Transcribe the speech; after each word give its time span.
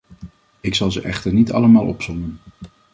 Ik 0.61 0.75
zal 0.75 0.91
ze 0.91 1.01
echter 1.01 1.33
niet 1.33 1.51
allemaal 1.51 1.85
opsommen. 1.87 2.39